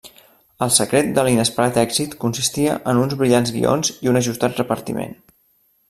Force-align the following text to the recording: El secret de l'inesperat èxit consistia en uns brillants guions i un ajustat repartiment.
El 0.65 0.71
secret 0.77 1.11
de 1.17 1.25
l'inesperat 1.27 1.77
èxit 1.83 2.17
consistia 2.25 2.79
en 2.95 3.03
uns 3.05 3.17
brillants 3.21 3.55
guions 3.59 3.93
i 4.07 4.15
un 4.15 4.21
ajustat 4.23 4.63
repartiment. 4.65 5.15